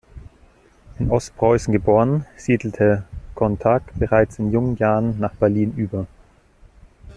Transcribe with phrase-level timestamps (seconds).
[0.97, 3.03] In Ostpreußen geboren, siedelte
[3.35, 6.07] Contag bereits in jungen Jahren nach Berlin über.